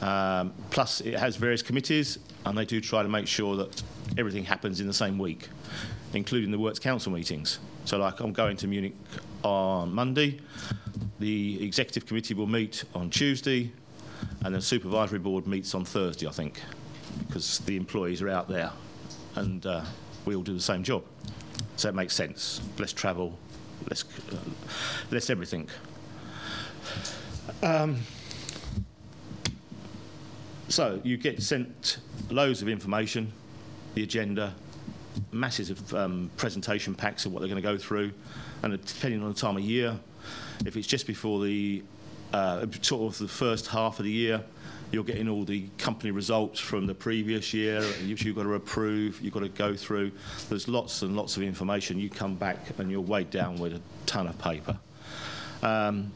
Um, 0.00 0.52
plus, 0.70 1.00
it 1.00 1.14
has 1.14 1.36
various 1.36 1.62
committees, 1.62 2.18
and 2.44 2.58
they 2.58 2.64
do 2.64 2.80
try 2.80 3.02
to 3.02 3.08
make 3.08 3.26
sure 3.26 3.56
that 3.56 3.82
everything 4.18 4.44
happens 4.44 4.80
in 4.80 4.86
the 4.86 4.92
same 4.92 5.18
week, 5.18 5.48
including 6.12 6.50
the 6.50 6.58
Works 6.58 6.78
Council 6.78 7.12
meetings. 7.12 7.60
So, 7.84 7.98
like, 7.98 8.20
I'm 8.20 8.32
going 8.32 8.56
to 8.58 8.66
Munich 8.66 8.94
on 9.42 9.92
Monday. 9.92 10.40
The 11.18 11.64
executive 11.64 12.04
committee 12.04 12.34
will 12.34 12.48
meet 12.48 12.84
on 12.94 13.10
Tuesday, 13.10 13.72
and 14.44 14.54
the 14.54 14.60
supervisory 14.60 15.20
board 15.20 15.46
meets 15.46 15.74
on 15.74 15.84
Thursday, 15.84 16.26
I 16.26 16.32
think, 16.32 16.60
because 17.26 17.60
the 17.60 17.76
employees 17.76 18.20
are 18.22 18.28
out 18.28 18.48
there, 18.48 18.72
and 19.36 19.64
uh, 19.64 19.84
we 20.24 20.34
all 20.34 20.42
do 20.42 20.54
the 20.54 20.60
same 20.60 20.82
job. 20.82 21.04
So 21.76 21.88
it 21.88 21.94
makes 21.94 22.14
sense. 22.14 22.60
Less 22.78 22.92
travel, 22.92 23.38
less, 23.88 24.04
less 25.10 25.30
everything. 25.30 25.68
Um, 27.62 27.98
so 30.68 31.00
you 31.04 31.16
get 31.16 31.42
sent 31.42 31.98
loads 32.30 32.62
of 32.62 32.68
information, 32.68 33.32
the 33.94 34.02
agenda, 34.02 34.54
masses 35.30 35.70
of 35.70 35.94
um, 35.94 36.30
presentation 36.36 36.94
packs 36.94 37.26
of 37.26 37.32
what 37.32 37.40
they're 37.40 37.48
going 37.48 37.62
to 37.62 37.68
go 37.68 37.76
through, 37.76 38.12
and 38.62 38.84
depending 38.84 39.22
on 39.22 39.28
the 39.28 39.38
time 39.38 39.56
of 39.56 39.62
year, 39.62 39.98
if 40.64 40.76
it's 40.76 40.86
just 40.86 41.06
before 41.06 41.44
the 41.44 41.82
uh, 42.32 42.66
sort 42.80 43.12
of 43.12 43.18
the 43.18 43.28
first 43.28 43.68
half 43.68 43.98
of 43.98 44.04
the 44.04 44.10
year, 44.10 44.42
you're 44.92 45.04
getting 45.04 45.28
all 45.28 45.44
the 45.44 45.66
company 45.78 46.10
results 46.10 46.60
from 46.60 46.86
the 46.86 46.94
previous 46.94 47.54
year, 47.54 47.82
you've 48.02 48.36
got 48.36 48.42
to 48.42 48.54
approve, 48.54 49.20
you've 49.22 49.32
got 49.32 49.40
to 49.40 49.48
go 49.48 49.74
through. 49.74 50.12
There's 50.50 50.68
lots 50.68 51.00
and 51.02 51.16
lots 51.16 51.36
of 51.36 51.42
information. 51.42 51.98
You 51.98 52.10
come 52.10 52.34
back 52.34 52.78
and 52.78 52.90
you're 52.90 53.00
weighed 53.00 53.30
down 53.30 53.56
with 53.56 53.72
a 53.72 53.80
ton 54.04 54.26
of 54.26 54.38
paper. 54.38 54.78
Um, 55.62 56.12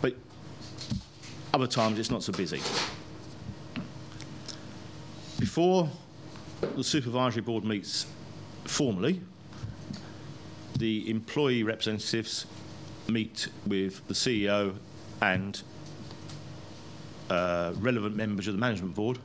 but 0.00 0.14
other 1.52 1.66
times 1.66 1.98
it's 1.98 2.10
not 2.10 2.22
so 2.22 2.32
busy. 2.32 2.60
Before 5.40 5.88
the 6.60 6.84
supervisory 6.84 7.42
board 7.42 7.64
meets 7.64 8.06
formally, 8.64 9.20
the 10.78 11.10
employee 11.10 11.64
representatives 11.64 12.46
meet 13.08 13.48
with 13.66 14.06
the 14.06 14.14
CEO 14.14 14.76
and 15.20 15.62
uh, 17.28 17.72
relevant 17.78 18.16
members 18.16 18.46
of 18.48 18.54
the 18.54 18.60
management 18.60 18.94
board 18.94 19.18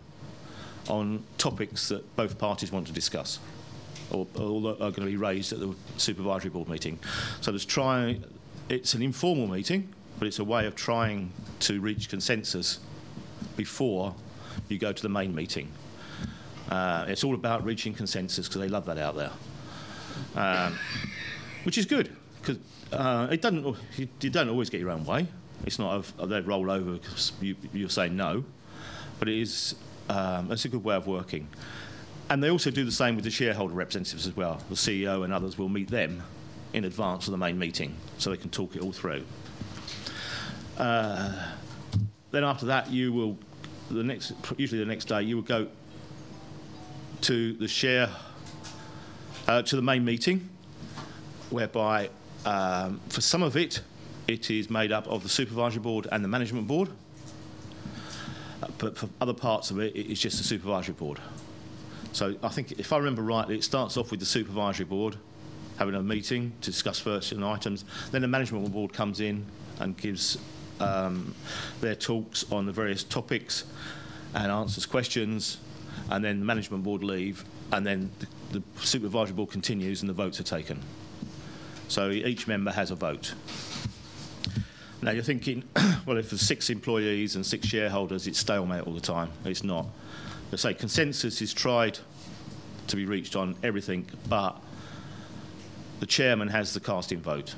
on 0.87 1.23
topics 1.37 1.89
that 1.89 2.15
both 2.15 2.37
parties 2.37 2.71
want 2.71 2.85
to 2.87 2.93
discuss 2.93 3.39
or, 4.11 4.27
or 4.35 4.71
are 4.73 4.91
going 4.91 4.93
to 4.93 5.05
be 5.05 5.17
raised 5.17 5.51
at 5.51 5.59
the 5.59 5.73
supervisory 5.97 6.49
board 6.49 6.69
meeting. 6.69 6.99
So 7.41 7.51
there's 7.51 7.65
try, 7.65 8.19
it's 8.69 8.93
an 8.93 9.01
informal 9.01 9.47
meeting, 9.47 9.89
but 10.19 10.27
it's 10.27 10.39
a 10.39 10.43
way 10.43 10.65
of 10.67 10.75
trying 10.75 11.31
to 11.61 11.81
reach 11.81 12.09
consensus 12.09 12.79
before 13.55 14.13
you 14.69 14.77
go 14.77 14.91
to 14.91 15.01
the 15.01 15.09
main 15.09 15.33
meeting. 15.33 15.71
Uh, 16.69 17.05
it's 17.07 17.23
all 17.23 17.35
about 17.35 17.63
reaching 17.63 17.93
consensus 17.93 18.47
because 18.47 18.61
they 18.61 18.67
love 18.67 18.85
that 18.85 18.97
out 18.97 19.15
there, 19.15 19.31
um, 20.35 20.77
which 21.63 21.77
is 21.77 21.85
good 21.85 22.15
because 22.41 22.57
uh, 22.91 23.27
it 23.31 23.41
doesn't. 23.41 23.77
You 23.97 24.29
don't 24.29 24.49
always 24.49 24.69
get 24.69 24.79
your 24.79 24.89
own 24.89 25.05
way. 25.05 25.27
It's 25.65 25.79
not 25.79 26.05
a, 26.19 26.25
they 26.25 26.41
roll 26.41 26.69
over 26.69 26.93
because 26.93 27.31
you, 27.41 27.55
you're 27.73 27.89
saying 27.89 28.15
no, 28.15 28.43
but 29.19 29.29
it 29.29 29.39
is 29.39 29.75
um, 30.09 30.51
it's 30.51 30.65
a 30.65 30.69
good 30.69 30.83
way 30.83 30.95
of 30.95 31.07
working. 31.07 31.47
And 32.29 32.43
they 32.43 32.49
also 32.49 32.71
do 32.71 32.83
the 32.83 32.91
same 32.91 33.15
with 33.15 33.23
the 33.23 33.31
shareholder 33.31 33.73
representatives 33.73 34.25
as 34.25 34.35
well. 34.35 34.59
The 34.69 34.75
CEO 34.75 35.23
and 35.23 35.31
others 35.31 35.57
will 35.57 35.69
meet 35.69 35.89
them 35.89 36.23
in 36.73 36.83
advance 36.83 37.27
of 37.27 37.31
the 37.31 37.37
main 37.37 37.57
meeting 37.57 37.95
so 38.17 38.29
they 38.31 38.37
can 38.37 38.49
talk 38.49 38.75
it 38.75 38.81
all 38.81 38.91
through. 38.91 39.23
Uh, 40.77 41.51
then 42.31 42.43
after 42.43 42.65
that, 42.65 42.91
you 42.91 43.13
will 43.13 43.37
the 43.89 44.03
next 44.03 44.33
usually 44.57 44.79
the 44.79 44.87
next 44.87 45.05
day 45.05 45.21
you 45.21 45.35
will 45.35 45.43
go 45.43 45.67
to 47.21 47.53
the 47.53 47.67
share 47.67 48.09
uh, 49.47 49.61
to 49.61 49.75
the 49.75 49.81
main 49.81 50.03
meeting, 50.03 50.49
whereby 51.49 52.09
um, 52.45 52.99
for 53.09 53.21
some 53.21 53.41
of 53.43 53.55
it 53.55 53.81
it 54.27 54.49
is 54.49 54.69
made 54.69 54.91
up 54.91 55.07
of 55.07 55.23
the 55.23 55.29
supervisory 55.29 55.81
board 55.81 56.07
and 56.11 56.23
the 56.23 56.27
management 56.27 56.67
board. 56.67 56.89
Uh, 58.61 58.67
but 58.77 58.97
for 58.97 59.09
other 59.21 59.33
parts 59.33 59.71
of 59.71 59.79
it, 59.79 59.95
it 59.95 60.11
is 60.11 60.19
just 60.19 60.37
the 60.37 60.43
supervisory 60.43 60.93
board. 60.93 61.19
So 62.13 62.35
I 62.41 62.47
think, 62.47 62.73
if 62.79 62.93
I 62.93 62.97
remember 62.97 63.21
rightly, 63.21 63.55
it 63.55 63.63
starts 63.63 63.97
off 63.97 64.11
with 64.11 64.19
the 64.19 64.25
supervisory 64.25 64.85
board 64.85 65.17
having 65.77 65.95
a 65.95 66.01
meeting 66.01 66.53
to 66.61 66.71
discuss 66.71 66.99
certain 66.99 67.43
items. 67.43 67.83
Then 68.11 68.21
the 68.21 68.27
management 68.27 68.71
board 68.71 68.93
comes 68.93 69.19
in 69.19 69.45
and 69.79 69.97
gives 69.97 70.37
um, 70.79 71.35
their 71.81 71.95
talks 71.95 72.49
on 72.51 72.65
the 72.65 72.71
various 72.71 73.03
topics 73.03 73.65
and 74.33 74.51
answers 74.51 74.85
questions. 74.85 75.57
And 76.09 76.23
then 76.23 76.39
the 76.39 76.45
management 76.45 76.83
board 76.83 77.03
leave, 77.03 77.43
and 77.71 77.85
then 77.85 78.11
the, 78.19 78.59
the 78.59 78.63
supervisory 78.85 79.35
board 79.35 79.49
continues, 79.49 80.01
and 80.01 80.09
the 80.09 80.13
votes 80.13 80.39
are 80.39 80.43
taken. 80.43 80.79
So 81.87 82.09
each 82.09 82.47
member 82.47 82.71
has 82.71 82.91
a 82.91 82.95
vote. 82.95 83.33
Now 85.05 85.11
you're 85.11 85.21
thinking, 85.21 85.63
well, 86.07 86.17
if 86.17 86.31
there's 86.31 86.41
six 86.41 86.71
employees 86.71 87.35
and 87.35 87.45
six 87.45 87.67
shareholders, 87.67 88.25
it's 88.25 88.39
stalemate 88.39 88.87
all 88.87 88.93
the 88.93 88.99
time. 88.99 89.29
It's 89.45 89.63
not. 89.63 89.85
I 90.51 90.55
say 90.55 90.73
consensus 90.73 91.43
is 91.43 91.53
tried 91.53 91.99
to 92.87 92.95
be 92.95 93.05
reached 93.05 93.35
on 93.35 93.55
everything, 93.61 94.07
but 94.27 94.59
the 95.99 96.07
chairman 96.07 96.47
has 96.47 96.73
the 96.73 96.79
casting 96.79 97.19
vote, 97.19 97.53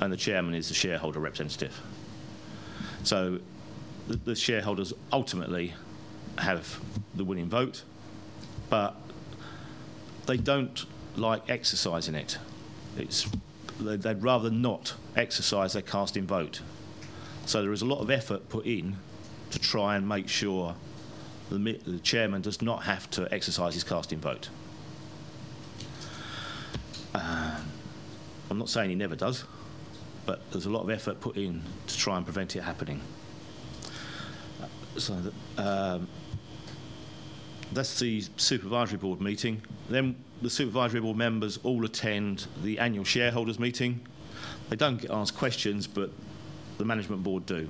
and 0.00 0.12
the 0.12 0.16
chairman 0.16 0.52
is 0.52 0.66
the 0.66 0.74
shareholder 0.74 1.20
representative. 1.20 1.80
So 3.04 3.38
the, 4.08 4.16
the 4.16 4.34
shareholders 4.34 4.92
ultimately 5.12 5.74
have 6.38 6.80
the 7.14 7.22
winning 7.22 7.48
vote, 7.48 7.84
but 8.68 8.96
they 10.26 10.38
don't 10.38 10.84
like 11.14 11.48
exercising 11.48 12.16
it. 12.16 12.36
It's, 12.98 13.30
they'd 13.78 14.24
rather 14.24 14.50
not 14.50 14.94
exercise 15.14 15.74
their 15.74 15.82
casting 15.82 16.26
vote. 16.26 16.62
So 17.50 17.62
there 17.62 17.72
is 17.72 17.82
a 17.82 17.86
lot 17.86 17.98
of 17.98 18.12
effort 18.12 18.48
put 18.48 18.64
in 18.64 18.94
to 19.50 19.58
try 19.58 19.96
and 19.96 20.08
make 20.08 20.28
sure 20.28 20.76
the, 21.50 21.58
the 21.84 21.98
chairman 21.98 22.42
does 22.42 22.62
not 22.62 22.84
have 22.84 23.10
to 23.10 23.26
exercise 23.34 23.74
his 23.74 23.82
casting 23.82 24.20
vote. 24.20 24.50
Uh, 27.12 27.58
I'm 28.48 28.56
not 28.56 28.68
saying 28.68 28.90
he 28.90 28.94
never 28.94 29.16
does, 29.16 29.42
but 30.26 30.48
there's 30.52 30.66
a 30.66 30.70
lot 30.70 30.82
of 30.82 30.90
effort 30.90 31.20
put 31.20 31.36
in 31.36 31.64
to 31.88 31.98
try 31.98 32.16
and 32.16 32.24
prevent 32.24 32.54
it 32.54 32.60
happening. 32.60 33.00
So 34.96 35.16
that, 35.20 35.60
um, 35.60 36.06
that's 37.72 37.98
the 37.98 38.22
supervisory 38.36 38.98
board 38.98 39.20
meeting. 39.20 39.60
Then 39.88 40.14
the 40.40 40.50
supervisory 40.50 41.00
board 41.00 41.16
members 41.16 41.58
all 41.64 41.84
attend 41.84 42.46
the 42.62 42.78
annual 42.78 43.04
shareholders 43.04 43.58
meeting. 43.58 44.06
They 44.68 44.76
don't 44.76 45.00
get 45.00 45.10
asked 45.10 45.36
questions, 45.36 45.88
but 45.88 46.10
the 46.80 46.86
management 46.86 47.22
board 47.22 47.46
do. 47.46 47.68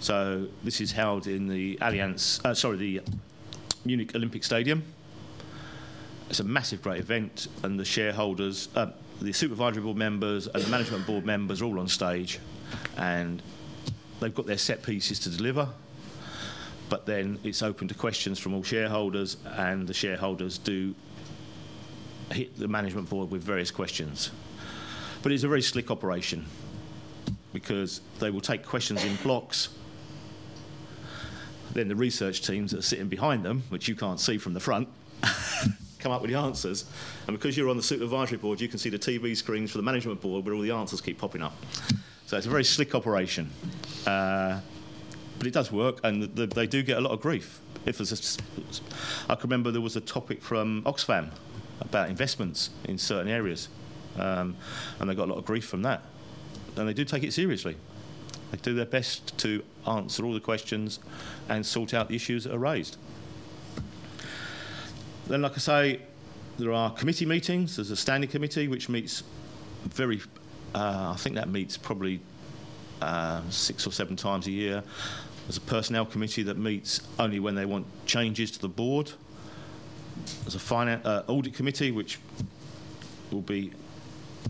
So 0.00 0.48
this 0.64 0.80
is 0.80 0.92
held 0.92 1.28
in 1.28 1.46
the 1.46 1.76
Allianz, 1.76 2.44
uh, 2.44 2.54
sorry, 2.54 2.76
the 2.76 3.00
Munich 3.84 4.14
Olympic 4.14 4.42
Stadium. 4.42 4.82
It's 6.28 6.40
a 6.40 6.44
massive, 6.44 6.82
great 6.82 6.98
event, 6.98 7.46
and 7.62 7.78
the 7.78 7.84
shareholders, 7.84 8.68
uh, 8.74 8.88
the 9.20 9.32
supervisory 9.32 9.82
board 9.82 9.96
members, 9.96 10.48
and 10.48 10.62
the 10.62 10.68
management 10.68 11.06
board 11.06 11.24
members 11.24 11.62
are 11.62 11.66
all 11.66 11.78
on 11.78 11.86
stage, 11.86 12.40
and 12.96 13.40
they've 14.18 14.34
got 14.34 14.46
their 14.46 14.58
set 14.58 14.82
pieces 14.82 15.20
to 15.20 15.30
deliver, 15.30 15.68
but 16.88 17.06
then 17.06 17.38
it's 17.44 17.62
open 17.62 17.86
to 17.88 17.94
questions 17.94 18.40
from 18.40 18.54
all 18.54 18.64
shareholders, 18.64 19.36
and 19.56 19.86
the 19.86 19.94
shareholders 19.94 20.58
do 20.58 20.96
hit 22.32 22.58
the 22.58 22.66
management 22.66 23.08
board 23.08 23.30
with 23.30 23.42
various 23.42 23.70
questions. 23.70 24.32
But 25.22 25.30
it's 25.30 25.44
a 25.44 25.48
very 25.48 25.62
slick 25.62 25.92
operation 25.92 26.46
because 27.52 28.00
they 28.18 28.30
will 28.30 28.40
take 28.40 28.64
questions 28.64 29.04
in 29.04 29.16
blocks. 29.16 29.68
Then 31.72 31.88
the 31.88 31.96
research 31.96 32.46
teams 32.46 32.72
that 32.72 32.78
are 32.78 32.82
sitting 32.82 33.08
behind 33.08 33.44
them, 33.44 33.62
which 33.68 33.88
you 33.88 33.94
can't 33.94 34.20
see 34.20 34.38
from 34.38 34.54
the 34.54 34.60
front, 34.60 34.88
come 35.98 36.12
up 36.12 36.20
with 36.20 36.30
the 36.30 36.38
answers. 36.38 36.84
And 37.26 37.36
because 37.36 37.56
you're 37.56 37.70
on 37.70 37.76
the 37.76 37.82
supervisory 37.82 38.38
board, 38.38 38.60
you 38.60 38.68
can 38.68 38.78
see 38.78 38.90
the 38.90 38.98
TV 38.98 39.36
screens 39.36 39.70
for 39.70 39.78
the 39.78 39.84
management 39.84 40.20
board 40.20 40.44
where 40.44 40.54
all 40.54 40.60
the 40.60 40.70
answers 40.70 41.00
keep 41.00 41.18
popping 41.18 41.42
up. 41.42 41.54
So 42.26 42.36
it's 42.36 42.46
a 42.46 42.50
very 42.50 42.64
slick 42.64 42.94
operation. 42.94 43.50
Uh, 44.06 44.60
but 45.38 45.46
it 45.46 45.54
does 45.54 45.72
work, 45.72 45.98
and 46.04 46.22
the, 46.22 46.26
the, 46.26 46.46
they 46.46 46.66
do 46.66 46.82
get 46.82 46.98
a 46.98 47.00
lot 47.00 47.12
of 47.12 47.20
grief. 47.20 47.60
If 47.84 47.98
there's 47.98 48.38
a, 48.38 49.32
I 49.32 49.34
can 49.34 49.50
remember 49.50 49.70
there 49.70 49.80
was 49.80 49.96
a 49.96 50.00
topic 50.00 50.40
from 50.40 50.82
Oxfam 50.84 51.30
about 51.80 52.08
investments 52.08 52.70
in 52.84 52.96
certain 52.96 53.28
areas, 53.30 53.68
um, 54.18 54.56
and 55.00 55.10
they 55.10 55.14
got 55.14 55.24
a 55.24 55.32
lot 55.32 55.38
of 55.38 55.44
grief 55.44 55.66
from 55.66 55.82
that. 55.82 56.02
And 56.76 56.88
they 56.88 56.94
do 56.94 57.04
take 57.04 57.22
it 57.22 57.32
seriously. 57.32 57.76
They 58.50 58.58
do 58.58 58.74
their 58.74 58.86
best 58.86 59.36
to 59.38 59.62
answer 59.86 60.24
all 60.24 60.34
the 60.34 60.40
questions 60.40 60.98
and 61.48 61.64
sort 61.64 61.94
out 61.94 62.08
the 62.08 62.16
issues 62.16 62.44
that 62.44 62.54
are 62.54 62.58
raised. 62.58 62.96
Then, 65.26 65.42
like 65.42 65.52
I 65.52 65.58
say, 65.58 66.00
there 66.58 66.72
are 66.72 66.90
committee 66.90 67.26
meetings. 67.26 67.76
There's 67.76 67.90
a 67.90 67.96
standing 67.96 68.28
committee 68.28 68.68
which 68.68 68.88
meets 68.88 69.22
very, 69.84 70.20
uh, 70.74 71.12
I 71.14 71.16
think 71.16 71.36
that 71.36 71.48
meets 71.48 71.76
probably 71.76 72.20
uh, 73.00 73.40
six 73.50 73.86
or 73.86 73.92
seven 73.92 74.16
times 74.16 74.46
a 74.46 74.50
year. 74.50 74.82
There's 75.46 75.56
a 75.56 75.62
personnel 75.62 76.06
committee 76.06 76.42
that 76.44 76.56
meets 76.56 77.00
only 77.18 77.40
when 77.40 77.54
they 77.54 77.64
want 77.64 77.86
changes 78.06 78.50
to 78.52 78.60
the 78.60 78.68
board. 78.68 79.12
There's 80.42 80.54
a 80.54 80.60
finance, 80.60 81.04
uh, 81.04 81.24
audit 81.26 81.54
committee 81.54 81.90
which 81.90 82.18
will 83.30 83.40
be 83.40 83.72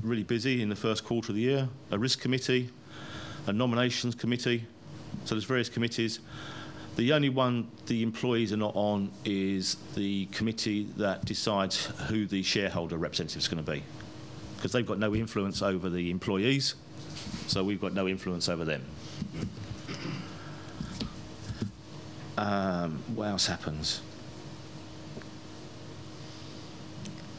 really 0.00 0.22
busy 0.22 0.62
in 0.62 0.68
the 0.68 0.76
first 0.76 1.04
quarter 1.04 1.32
of 1.32 1.36
the 1.36 1.42
year. 1.42 1.68
A 1.90 1.98
risk 1.98 2.20
committee, 2.20 2.70
a 3.46 3.52
nominations 3.52 4.14
committee. 4.14 4.64
So 5.24 5.34
there's 5.34 5.44
various 5.44 5.68
committees. 5.68 6.20
The 6.96 7.12
only 7.12 7.28
one 7.28 7.68
the 7.86 8.02
employees 8.02 8.52
are 8.52 8.56
not 8.56 8.74
on 8.74 9.10
is 9.24 9.76
the 9.94 10.26
committee 10.26 10.88
that 10.96 11.24
decides 11.24 11.86
who 12.08 12.26
the 12.26 12.42
shareholder 12.42 12.96
representative 12.96 13.40
is 13.40 13.48
going 13.48 13.64
to 13.64 13.70
be. 13.70 13.82
Because 14.56 14.72
they've 14.72 14.86
got 14.86 14.98
no 14.98 15.14
influence 15.14 15.62
over 15.62 15.88
the 15.88 16.10
employees, 16.10 16.74
so 17.46 17.64
we've 17.64 17.80
got 17.80 17.94
no 17.94 18.06
influence 18.06 18.48
over 18.48 18.64
them. 18.64 18.84
Um, 22.38 23.02
what 23.14 23.28
else 23.28 23.46
happens? 23.46 24.00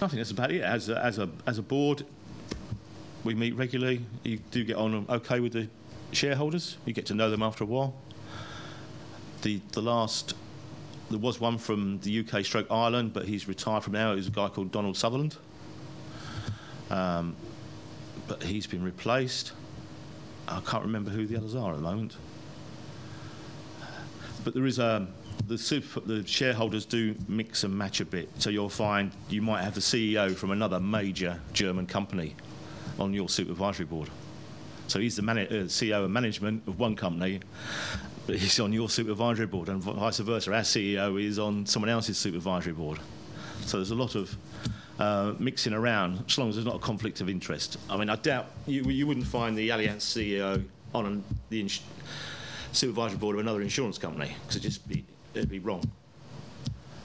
I 0.01 0.07
think 0.07 0.19
that's 0.19 0.31
about 0.31 0.51
it. 0.51 0.61
As 0.61 0.89
a, 0.89 1.03
as 1.03 1.17
a, 1.19 1.29
as 1.47 1.57
a 1.57 1.61
board, 1.61 2.05
we 3.23 3.33
meet 3.33 3.55
regularly. 3.55 4.05
You 4.23 4.39
do 4.51 4.63
get 4.63 4.75
on 4.75 5.05
okay 5.09 5.39
with 5.39 5.53
the 5.53 5.67
shareholders. 6.11 6.77
You 6.85 6.93
get 6.93 7.05
to 7.07 7.13
know 7.13 7.29
them 7.29 7.41
after 7.43 7.63
a 7.63 7.67
while 7.67 7.95
the, 9.43 9.61
the 9.73 9.81
last, 9.81 10.33
there 11.11 11.19
was 11.19 11.39
one 11.39 11.57
from 11.57 11.99
the 11.99 12.19
UK 12.19 12.43
stroke 12.43 12.67
Ireland, 12.71 13.13
but 13.13 13.25
he's 13.25 13.47
retired 13.47 13.83
from 13.83 13.93
now. 13.93 14.13
It 14.13 14.15
was 14.15 14.27
a 14.27 14.31
guy 14.31 14.49
called 14.49 14.71
Donald 14.71 14.97
Sutherland. 14.97 15.35
Um, 16.89 17.35
but 18.27 18.41
he's 18.41 18.65
been 18.65 18.83
replaced. 18.83 19.51
I 20.47 20.61
can't 20.61 20.83
remember 20.83 21.11
who 21.11 21.27
the 21.27 21.37
others 21.37 21.55
are 21.55 21.71
at 21.71 21.77
the 21.77 21.83
moment. 21.83 22.15
But 24.43 24.53
there 24.53 24.65
is 24.65 24.79
a, 24.79 24.95
um, 24.95 25.07
the, 25.47 25.57
super, 25.57 25.99
the 25.99 26.25
shareholders 26.25 26.85
do 26.85 27.15
mix 27.27 27.63
and 27.63 27.77
match 27.77 27.99
a 27.99 28.05
bit. 28.05 28.29
So 28.39 28.49
you'll 28.49 28.69
find 28.69 29.11
you 29.29 29.41
might 29.41 29.63
have 29.63 29.75
the 29.75 29.81
CEO 29.81 30.35
from 30.35 30.51
another 30.51 30.79
major 30.79 31.39
German 31.53 31.85
company 31.85 32.35
on 32.99 33.13
your 33.13 33.29
supervisory 33.29 33.85
board. 33.85 34.09
So 34.87 34.99
he's 34.99 35.15
the 35.15 35.21
man- 35.21 35.37
uh, 35.39 35.67
CEO 35.67 36.05
and 36.05 36.13
management 36.13 36.63
of 36.67 36.79
one 36.79 36.95
company, 36.95 37.39
but 38.27 38.35
he's 38.35 38.59
on 38.59 38.73
your 38.73 38.89
supervisory 38.89 39.47
board, 39.47 39.69
and 39.69 39.81
vice 39.81 40.19
versa. 40.19 40.53
Our 40.53 40.61
CEO 40.61 41.21
is 41.21 41.39
on 41.39 41.65
someone 41.65 41.89
else's 41.89 42.17
supervisory 42.17 42.73
board. 42.73 42.99
So 43.65 43.77
there's 43.77 43.91
a 43.91 43.95
lot 43.95 44.15
of 44.15 44.35
uh, 44.99 45.33
mixing 45.39 45.73
around, 45.73 46.23
as 46.27 46.37
long 46.37 46.49
as 46.49 46.55
there's 46.55 46.65
not 46.65 46.75
a 46.75 46.79
conflict 46.79 47.21
of 47.21 47.29
interest. 47.29 47.77
I 47.89 47.97
mean, 47.97 48.09
I 48.09 48.15
doubt 48.15 48.47
you, 48.67 48.83
you 48.83 49.07
wouldn't 49.07 49.25
find 49.25 49.57
the 49.57 49.69
Allianz 49.69 50.01
CEO 50.01 50.63
on 50.93 51.05
an, 51.05 51.23
the 51.49 51.61
ins- 51.61 51.81
supervisory 52.71 53.17
board 53.17 53.35
of 53.35 53.41
another 53.41 53.61
insurance 53.61 53.97
company 53.97 54.35
because 54.41 54.57
it'd 54.57 54.69
just 54.69 54.87
be 54.87 55.05
it'd 55.33 55.49
be 55.49 55.59
wrong. 55.59 55.83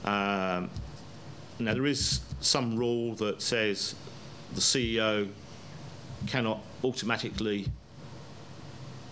Um, 0.05 0.69
now 1.59 1.73
there 1.73 1.85
is 1.85 2.21
some 2.41 2.77
rule 2.77 3.15
that 3.15 3.41
says 3.41 3.95
the 4.53 4.61
CEO 4.61 5.29
cannot 6.27 6.61
automatically 6.83 7.67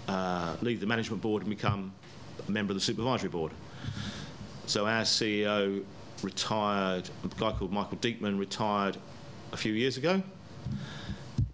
uh, 0.07 0.55
leave 0.61 0.79
the 0.79 0.85
management 0.85 1.21
board 1.21 1.43
and 1.43 1.49
become 1.49 1.93
a 2.47 2.51
member 2.51 2.71
of 2.71 2.75
the 2.75 2.81
supervisory 2.81 3.29
board. 3.29 3.51
So 4.65 4.85
our 4.85 5.03
CEO 5.03 5.83
retired, 6.21 7.09
a 7.23 7.27
guy 7.39 7.51
called 7.51 7.71
Michael 7.71 7.97
Diekmann 7.97 8.39
retired 8.39 8.97
a 9.51 9.57
few 9.57 9.73
years 9.73 9.97
ago. 9.97 10.21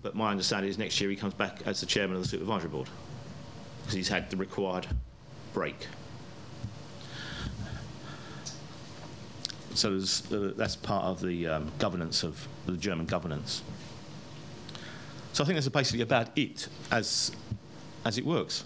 But 0.02 0.16
my 0.16 0.32
understanding 0.32 0.70
is 0.70 0.78
next 0.78 1.00
year 1.00 1.10
he 1.10 1.16
comes 1.16 1.34
back 1.34 1.62
as 1.66 1.80
the 1.80 1.86
chairman 1.86 2.18
of 2.18 2.24
the 2.24 2.30
supervisory 2.30 2.70
board 2.70 2.90
because 3.82 3.94
he's 3.96 4.10
had 4.10 4.30
the 4.30 4.38
required 4.38 4.88
break. 5.54 5.88
So 9.76 9.96
uh, 9.96 10.52
that's 10.56 10.76
part 10.76 11.06
of 11.06 11.22
the 11.22 11.48
um, 11.48 11.72
governance 11.80 12.24
of 12.24 12.48
the 12.66 12.78
German 12.78 13.06
governance. 13.06 13.64
So 15.34 15.44
I 15.44 15.48
think 15.48 15.56
that's 15.58 15.68
basically 15.68 16.02
about 16.02 16.30
it 16.38 16.68
as, 16.92 17.32
as 18.06 18.18
it 18.18 18.26
works. 18.26 18.64